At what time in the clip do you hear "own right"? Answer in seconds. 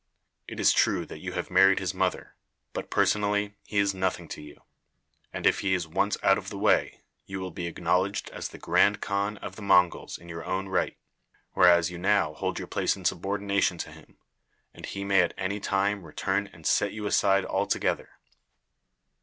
10.43-10.97